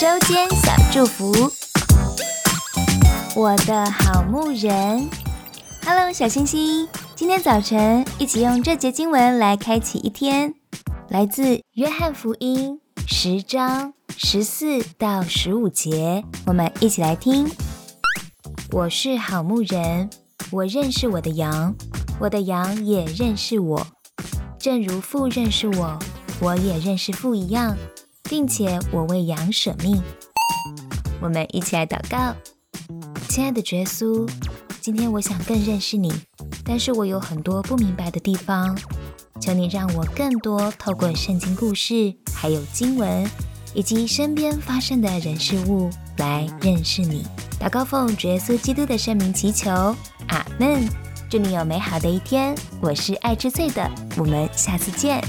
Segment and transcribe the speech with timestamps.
[0.00, 1.50] 周间小祝福，
[3.34, 5.10] 我的好牧人
[5.84, 10.54] ，Hello，小星星，今天早晨一起用这节经文来开启一天，
[11.08, 17.50] 来自约翰福音十章十四到十五节，我们一起来听。
[18.70, 20.08] 我是好牧人，
[20.52, 21.74] 我认识我的羊，
[22.20, 23.84] 我的羊也认识我，
[24.60, 25.98] 正如父认识我，
[26.40, 27.76] 我也认识父一样。
[28.28, 30.02] 并且我为羊舍命，
[31.20, 32.34] 我们一起来祷告，
[33.28, 34.28] 亲爱的耶稣，
[34.80, 36.12] 今天我想更认识你，
[36.64, 38.78] 但是我有很多不明白的地方，
[39.40, 43.28] 求你让我更多透过圣经故事，还有经文，
[43.74, 45.88] 以及身边发生的人事物
[46.18, 47.24] 来认识你。
[47.58, 49.70] 祷告奉主耶稣基督的圣名祈求，
[50.28, 50.86] 阿门。
[51.30, 52.54] 祝你有美好的一天。
[52.80, 55.22] 我是爱之最的，我们下次见。